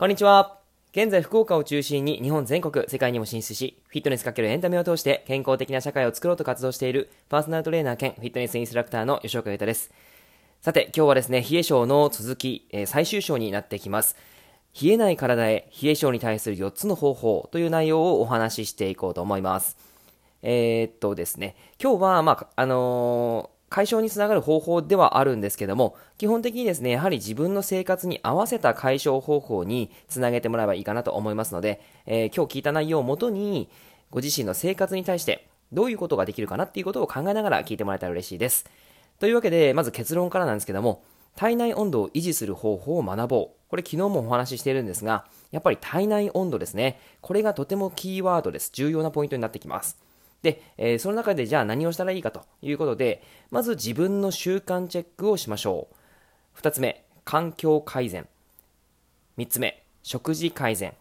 [0.00, 0.56] こんにちは。
[0.92, 9.92] 現在福岡を中心に日本全国、世界にも進出し、フィットネスかけるエンタメを通して健康的な社会を作ろうと活動しているパーソナルトレーナー兼フィットネスインストラクターの吉岡優太です。
[10.62, 14.16] さて、今日はですね、冷え性の続き、えー、最終章になってきます。
[14.82, 19.76] 冷えない体へ冷え性に対する4つの方法という内容をお話ししていこうと思います。
[20.40, 33.70] えー、っとですね、今日は、まあ、あの解消につながる方法ではあるんですけども、基本的にですね、やはり自分の生活に合わせた解消方法につなげてもらえばいいかなと思いますので、えー、今日聞いた内容をもとに、
[34.10, 38.68] ご自身の生活に対してどういうことができるかなっていうことを考えながら聞いてもらえたら嬉しいです。
[39.20, 41.04] というわけで、まず結論からなんですけども、
[41.36, 43.56] 体内温度を維持する方法を学ぼう。
[43.68, 46.98] これ昨日もお話ししているんですが、やっぱり体内温度ですね。
[47.20, 48.70] これがとてもキーワードです。
[48.72, 50.09] 重要なポイントになってきます。
[50.42, 55.88] で、えー、その中でじゃあ何をしたらいいかということで、まず自分の習慣チェックをしましょ
[56.56, 56.60] う。
[56.60, 58.26] 2つ目、環境改善。
[59.38, 60.94] 3つ目、食事改善。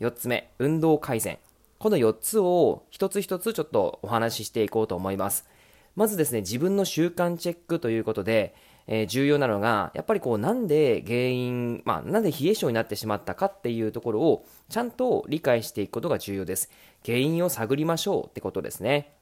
[0.00, 1.38] 4つ目、運動改善。
[1.78, 5.46] この4つを一つ一つちょっとお話ししていこうと思います。
[5.94, 8.54] まずですね、自分の習慣チェックということで、
[8.90, 16.70] えー、重要なのが、やっぱりこう、なんで原因、まあ、なんで冷え性になってしまったかっていうところを、ちゃんと理解していくことが重要です。
[17.04, 19.14] 原因を探りましょうってことですね。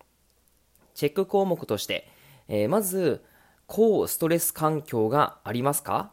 [0.95, 2.09] チェック項目として、
[2.49, 3.25] えー、まず、
[3.67, 6.13] 高ストレス環境がありますか？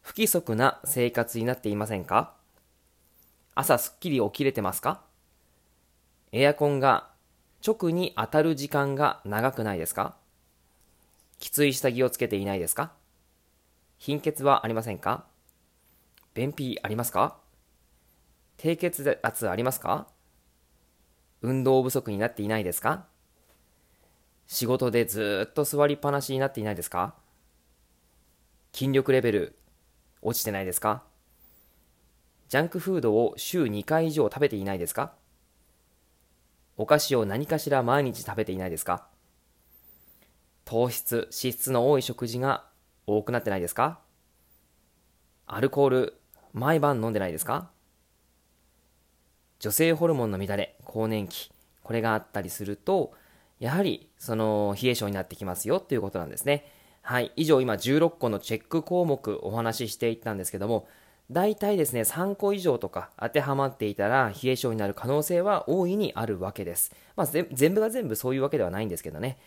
[0.00, 2.34] 不規則な生活になっていませんか？
[3.56, 5.02] 朝すっきり起きれてますか？
[6.30, 7.08] エアコンが
[7.66, 10.14] 直に当たる時間が長くないですか？
[11.38, 12.92] きつい下着をつけていないですか？
[13.98, 15.24] 貧血はありませんか？
[16.34, 17.38] 便秘ありますか？
[18.56, 20.06] 低血圧ありますか？
[21.42, 23.06] 運動不足になっていないですか？
[24.46, 27.14] 仕事でずっと座りっぱなしになっていないですか？
[28.72, 29.58] 筋力レベル
[30.22, 31.02] 落ちてないですか？
[32.48, 35.12] ジャンクフードを週2回以上食べていないですか？
[36.76, 39.08] お菓子を何かしら毎日食べていないですか？
[40.66, 42.64] 糖質、脂質の多い食事が
[43.06, 44.00] 多くなってないですか？
[45.46, 46.20] アルコール、
[46.52, 47.70] 毎晩飲んでないですか？
[49.60, 51.52] 女性ホルモンの乱れ、更年期、
[51.84, 53.14] これがあったりすると、
[53.60, 56.66] やはりその冷え性になってきますよということなんですね。
[57.00, 57.30] はい。
[57.36, 60.88] 以上今16個のチェック項目お話ししていったんですけども、
[61.30, 66.92] 大体ですね、3個以上とか当てはまっていたら冷え性になる可能性は大いにあるわけです。
[67.14, 69.38] まあ、全部が全部そういうわけではないんですけどね。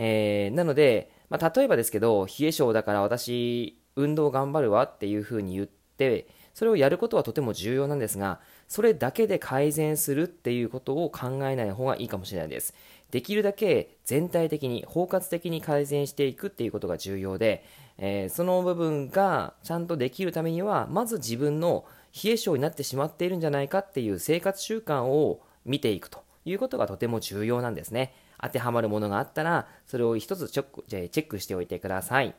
[0.00, 12.74] えー、なので、まあ、例えばですけど、冷え性だから私、運動頑張るわっていうふうに言って、それをやることはとても重要なんですが、それだけで改善するっていうことを考えない方がいいかもしれないです。
[13.10, 17.64] できるだけ全体的に、包括的に改善していくっていうことが重要で、
[17.98, 21.84] えー、その部分がちゃんとできるためには、まず自分の
[22.24, 28.14] 冷え性になってしまっているんじゃないかっていう生活習慣を見ていくということがとても重要なんですね。
[28.40, 32.34] 当てはまるものがあったら、それを一つチェックしておいてください。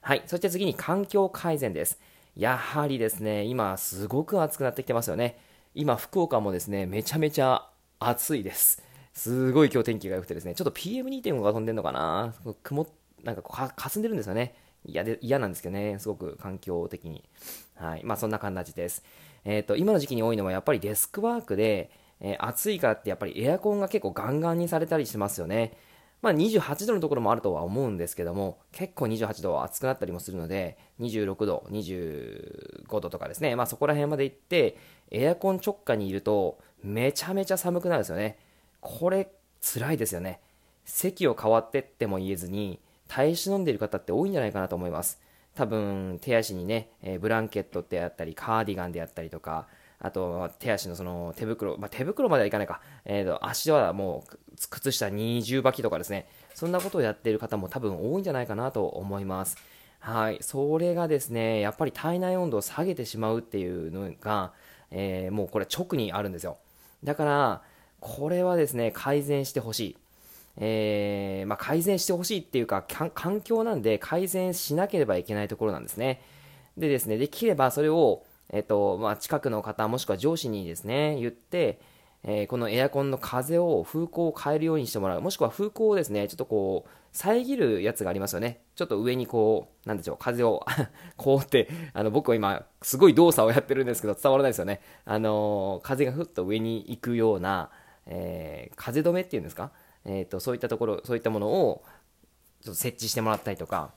[0.00, 0.22] はい。
[0.26, 2.00] そして次に環境改善です。
[2.36, 5.38] やはりですね、今すごく暑くなってきてますよね。
[5.74, 7.66] 今、福岡もですね、めちゃめちゃ
[7.98, 8.82] 暑いです。
[9.14, 12.86] すごい今日天気が良くてですね、ちょっと PM2.5 が飛んでるのかな曇
[13.22, 14.54] なんかか霞んでるんですよね。
[14.84, 17.22] 嫌で、嫌なんですけどね、すごく環境的に。
[17.74, 18.04] はい。
[18.04, 19.04] まあそんな感じです。
[19.44, 21.90] えっ、ー、と、今の時期に多いのはやっぱりデスクワークで、
[22.22, 25.76] えー、暑いからってやっぱりエアコンが結構ガンガンにされたりしますよね。
[26.22, 34.78] まあ、28度のところもあるとは思うんですけども、結構28度は暑くなったりもするので、26度、25度とかですね、まあそこら辺まで行って、
[35.10, 38.38] エアコン直下にいると、めちゃめちゃ寒くなるんですよね。
[38.80, 40.40] これ、辛いですよね。
[40.84, 42.78] 席を変わってっても言えずに、
[43.08, 45.20] 耐え忍んでいる方って多いんじゃないかなと思います。
[45.56, 49.66] 多分、手足にね、え、ブランケットであったり、カーディガンであったりとか、
[50.04, 54.36] あと、手足のその手袋、まあ、手袋まではいかないか、えーと、足はもう
[54.68, 59.56] 靴下二重履きとかですね、そんなことをやっている方も多分多いんじゃないかなと思います。
[60.00, 64.52] はい、それがですね、やっぱり体内温度を下げてしまうっていうのが、
[64.90, 66.58] えー、もうこれ直にあるんですよ。
[67.04, 67.62] だから、
[68.00, 69.96] これはですね、改善してほしい。
[70.56, 72.84] えー、まあ、改善してほしいっていうか、
[73.14, 76.20] 環境なんで改善しなければいけないところなんですね。
[76.76, 81.80] でですね、できればそれを、えっと、まあ、近くの方、もしくは上司にですね、言って、
[82.24, 85.20] えー、このエアコンの風を、風向を変えるようにしてもらう。
[85.22, 88.60] もしくは風向をですね、ちょっとこう、遮るやつがありますよね。
[88.76, 90.64] ちょっと上にこう、なんでしょう、風を
[91.16, 94.80] こうって、あの、僕は今、すごい動作をやってるんですけど、伝わらないですよね。
[95.04, 97.70] あのー、風がふっと上に行くような、
[98.06, 99.72] えー、風止めっていうんですか？
[100.04, 101.82] えっ、と、そういったところ、そういったものを、
[102.62, 103.92] ちょっと設置してもらったりとか、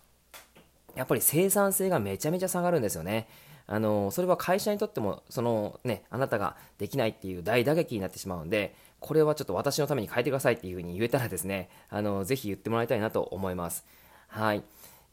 [0.95, 3.27] やっぱり生産性がめちゃめちゃ下がるんですよね。
[3.67, 13.85] あのそれは会社にとってもその、ね、あなたができないっていう大打撃になってしまうのでこれはちょっと私のために変えてくださいっていうふうに言えたらですね あのぜひ言ってもらいたいなと思います。
[14.27, 14.63] はい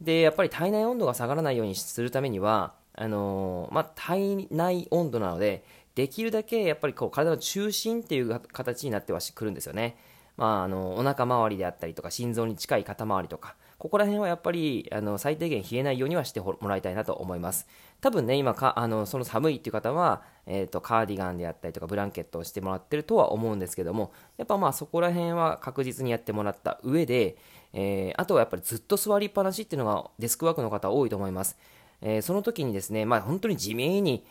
[0.01, 5.65] でやっぱり体内温度が下がらないようにするためにはあのまあ、体内温度なので
[5.95, 9.97] できるだけやっぱりこう体の中心っていう形になってはくるんですよね。
[10.37, 17.67] まあ、あのお腹周りであったりとか心臓に近い肩周りとかここら辺はやっぱりあの最低限冷えないようにはしてもらいたいなと思います。
[18.01, 27.37] 多分ね今かあのその寒いっていう方は、えーと、カーディガンであったりとかブランケットをしてもらってるとは思うんですけどもやっぱまあそこら辺は確実にやってもらった上で、
[27.73, 31.59] えー、あとはやっぱりずっと座りっぱなしっていうのがデスクワークの方多いと思います、
[32.03, 34.25] えー、その時にですねまあ本当に地味に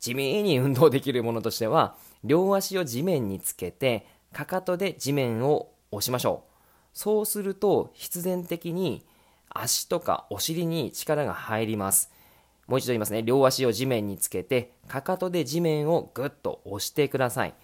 [0.00, 6.53] 地味に運動できるものとしては両足を地面につけてかかとで地面を押しましょう。
[6.94, 9.04] そうすると必然的に
[9.50, 12.10] 足とかお尻に力が入ります。
[12.66, 13.22] もう一度言いますね。
[13.22, 17.54] 両足を地面につけてかかとで地面をぐっと押してください。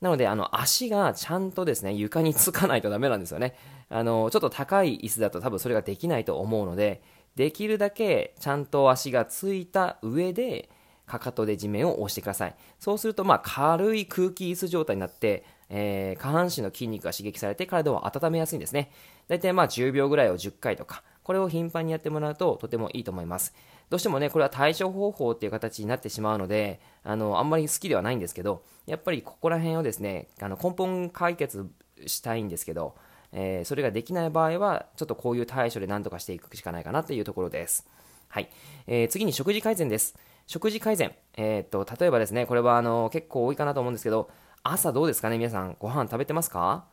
[0.00, 3.56] なのであの足がちゃんとですね床につかないとダメなんですよね。
[3.88, 7.02] あのちょっと高い椅子だと多分それができないと思うので
[7.36, 10.68] できるだけちゃんと足がついた上で
[11.06, 12.54] かかとで地面を押してください。
[12.78, 15.44] そうするとまあ軽い空気椅子状態になって
[15.76, 18.92] えー、下半身の筋肉が刺激されて体を温めやすいんですね。
[19.26, 23.52] 大体まあ10秒ぐらいを10回とか、これを頻繁にやってもらうととてもいいと思います。
[23.90, 31.68] どうしてもね、これは対処方法っていう形になってしまうので、あの、あんまり好きではないんですけど、やっぱりここら辺をですね、あの根本解決
[32.06, 32.94] したいんですけど、
[33.32, 37.84] えー、それができない場合は、ちょっとこういう対処で何とかしていくしかないかなというところです。
[38.28, 38.48] はい。
[38.86, 40.16] えー、次に食事改善です。
[40.46, 41.14] 食事改善。
[41.36, 44.30] えー、っと、例えばですね、これはあの結構多いかなと思うんですけど、
[44.66, 46.86] 朝どうですかね皆さん、ご飯食べてますか？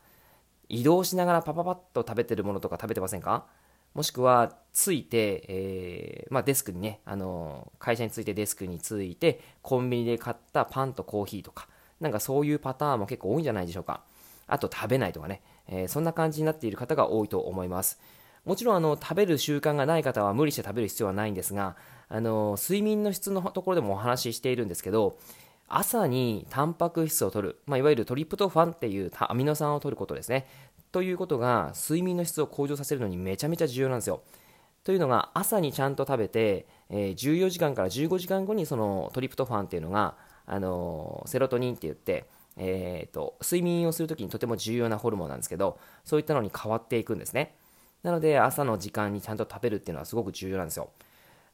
[0.68, 3.45] 移動しながらパパパッと食べてるものとか食べてませんか？
[3.94, 11.69] もしくは、ついて、えー、まあ、デスクにね、あの会社についてデスクについて、コンビニで買ったパンとコーヒーとか、
[12.01, 14.01] なんかそういうパターンも結構多いんじゃないでしょうか。
[14.47, 18.01] あと食べないとかね、えー、そんな感じになっている方が多いと思います。
[18.44, 21.77] もちろんあの食べる習慣がない方は無理して食べる必要はないんですが、
[22.09, 25.18] あの睡眠の質のところでもお話ししているんですけど、
[25.77, 30.47] 朝にタンパク質を取る、まあ、いわゆるトリプトファンっていうアミノ酸を取ることですね。
[30.91, 34.21] ということが睡眠の質を向上させるのにめちゃめちゃ重要なんですよ。
[34.83, 40.15] というのが朝にちゃんと食べて、えー、14時間から15時間後にそのトリプトファンっていうのが、
[40.45, 42.25] あのー、セロトニンって言って、
[42.57, 47.56] えーと、睡眠をするときにとても重要なホルモンなんですけどそういったのに変わっていくんですね
[48.03, 50.89] なので朝の時間にちゃんと食べるっていうのはすごく重要なんですよ、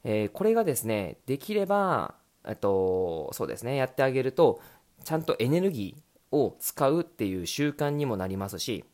[0.04, 2.16] えー、これがですねできれば
[2.48, 4.62] えっと、そうですね、やってあげると、
[5.04, 8.86] ちゃんとエネルギーを使うっていう習慣にもなりますし、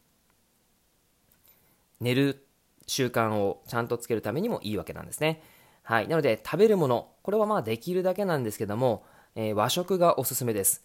[2.00, 2.46] 寝る
[2.88, 5.42] 習慣をちゃんとつけるためにもいいわけなんですね。
[5.84, 6.08] はい。
[6.08, 9.06] なので、食べるもの、これはまあできるだけなんですけども、
[9.36, 10.84] えー、和食がおすすめです。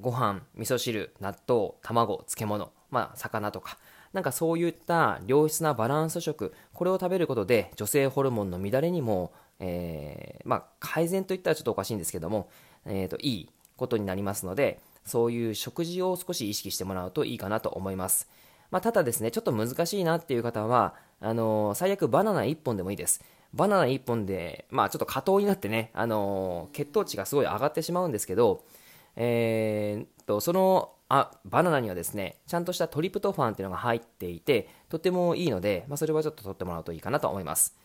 [0.00, 3.78] ご飯、味噌汁、納豆、卵、漬物、まあ、魚とか、
[4.12, 12.48] なんかそういった良質なバランス食、これを食べることで女性ホルモンの乱れにもえー、まあ、改善といったらちょっとおかしいんですけども、
[12.86, 18.28] えーと、いいことになりますので、そういう食事を少し意識してもらうといいかなと思います。
[18.70, 23.22] まあ、ただですね、ちょっと難しいなっていう方は、あのー、最悪バナナ1本でもいいです。
[23.54, 28.62] バナナ1本で、まあちょっと過糖になってね、あのー、血糖値がすごい上がってしまうんですけど、
[29.16, 37.76] えー、と、そのあバナナにはですね、ちゃんとしたトリプトファンっていうのが入っていて、とてもいいので、まあ、それはちょっと取ってもらうといいかなと思います。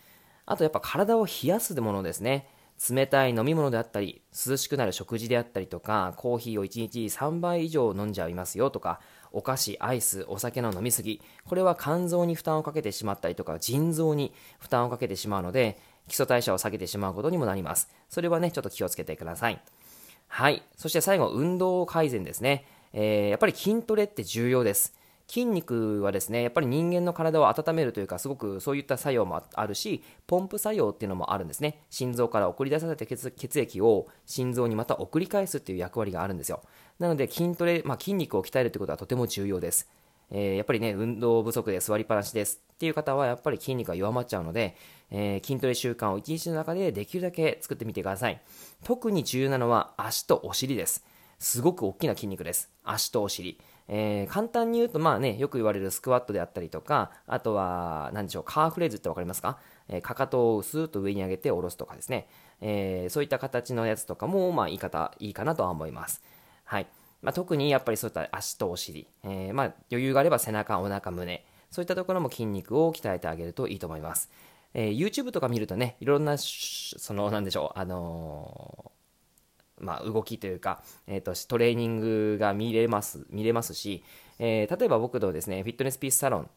[0.46, 2.50] あとやっぱ体を冷やすものですね。
[2.90, 9.00] 冷たい飲み物であったり、涼しくなる食事であったりとか、コーヒーを1日3杯以上飲んじゃいますよとか、
[9.32, 17.90] お菓子、アイス、お酒の飲みすぎ、これは肝臓に負担をかけてしまったりとか、腎臓に負担をかけてしまうので、基礎代謝を下げてしまうことにもなります。
[18.10, 19.62] それはね、ちょっと気をつけてください。
[20.28, 20.64] はい。
[20.76, 22.66] そして最後、運動改善ですね。
[22.94, 24.94] えー、やっぱり筋トレって重要です。
[25.28, 36.62] 筋肉はですねやっぱり人間の体を温めるというかすごくそういった作用もあるしポンプ作用っていうのもあるんですね心臓から送り出された血液を心臓にまた送り返すっていう役割があるんですよ
[37.00, 39.90] なので筋トレ、まあ、筋肉を鍛えるということはとても重要です
[40.36, 44.76] えー、やっぱりね、運動不足で座りっぱなしですっていう方は、やっぱり筋肉が弱まっちゃうので、
[45.12, 48.42] えー、筋トレ習慣を1日の中でできるだけ作ってみてください。
[48.84, 51.06] 特に重要なのは足とお尻です。
[51.44, 52.72] すごく大きな筋肉です。
[52.86, 53.60] 足とお尻。
[53.90, 59.60] えー、簡単に言うと、まあね、よく言われるスクワットであったりとか、あとは、何でしょう、カーフレーズってわかりますか、
[59.90, 62.30] えー、かかとをスーッと上に上げて下ろすとかですね、
[62.62, 66.24] えー、そういった形のやつとかも、まあ、言い方、いいかなとは思います。
[66.64, 66.88] はい。
[67.22, 74.32] まあ、特にやっぱりそういった足とお尻、えー、まあ、余裕があれば背中、お腹、胸、そういったところも筋肉を鍛えてあげるといいと思います。
[74.74, 78.94] えー、YouTube とか見るとね、いろんな、その、なんでしょう、あの、
[79.84, 84.04] まあ、動きというか、え、ー、と、トレーニングが見れます、見れますし、
[84.40, 86.50] えー、例えば僕のですね、フィットネスピースサロン、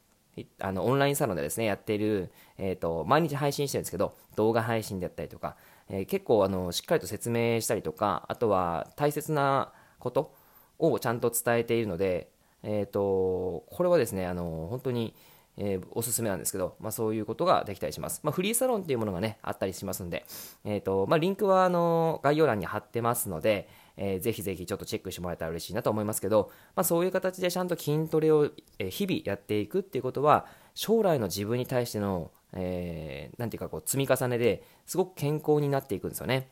[0.61, 5.57] あの、オンラインサロンでですね、やっている、えっ、と、毎日配信してるんですけど、動画配信であったりとか、
[5.89, 10.35] え結構、あの、しっかりと説明したりとか、あとは大切なこと
[10.79, 12.31] をちゃんと伝えているので、
[12.63, 15.15] えっ、と、これはですね、あの、本当に、
[15.59, 18.21] えー、おすすめなんですけど、まあ、そういうことができたりします。
[18.23, 20.27] まあ、フリーサロンっていうものがね、あったりしますんで、
[20.65, 36.49] えっ、ー、と、まあ、リンクは、あの、概要欄に貼ってますので、えー、ぜひぜひちょっとチェックしてもらえたら嬉しいなと思いますけど、まあ、そういう形でちゃんと筋トレを、え日々やっていくっていうことは、将来の自分に対しての、えー、ていうかこう、積み重ねですごく健康になっていくんですよね。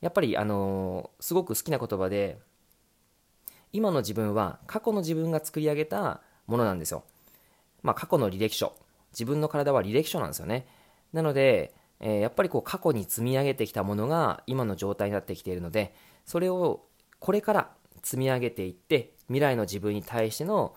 [0.00, 2.38] やっぱり、あのすごく好きな言葉で、
[3.72, 7.02] 今の自分は過去の自分が作り上げたものなんですよ。
[7.82, 8.74] まあ、過去の履歴書。
[9.12, 10.66] 自分の体は履歴書なんですよね。
[11.12, 15.94] なので、えー、やっぱりこう過去に積み上げてきたものが今の状態になってきているので、
[16.24, 16.84] それを
[17.18, 17.70] これから
[18.02, 20.74] 積み上げていって、未来の自分に対しての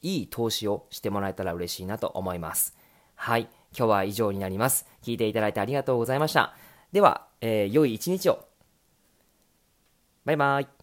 [0.00, 2.76] いい投資をしてもらえたら嬉しいなと思います。
[3.14, 3.48] はい。
[3.76, 4.86] 今日は以上になります。
[5.02, 6.54] 聞いていただいてありがとうございました。
[6.92, 8.46] では、えー、良い一日を。
[10.24, 10.81] バイバイ。